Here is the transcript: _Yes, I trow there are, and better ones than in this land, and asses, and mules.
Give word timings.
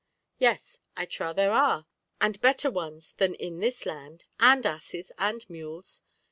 _Yes, 0.39 0.79
I 0.97 1.05
trow 1.05 1.31
there 1.31 1.51
are, 1.51 1.85
and 2.19 2.41
better 2.41 2.71
ones 2.71 3.13
than 3.19 3.35
in 3.35 3.59
this 3.59 3.85
land, 3.85 4.25
and 4.39 4.65
asses, 4.65 5.11
and 5.19 5.47
mules. 5.47 6.01